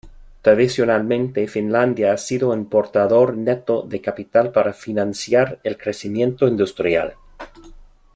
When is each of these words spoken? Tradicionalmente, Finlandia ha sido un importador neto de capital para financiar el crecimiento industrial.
Tradicionalmente, 0.41 1.47
Finlandia 1.47 2.11
ha 2.13 2.17
sido 2.17 2.49
un 2.49 2.57
importador 2.61 3.37
neto 3.37 3.83
de 3.83 4.01
capital 4.01 4.51
para 4.51 4.73
financiar 4.73 5.59
el 5.63 5.77
crecimiento 5.77 6.47
industrial. 6.47 7.15